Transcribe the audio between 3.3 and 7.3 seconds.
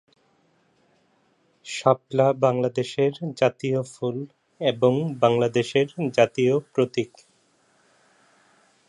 জাতীয় ফুল এবং বাংলাদেশের জাতীয় প্রতীক।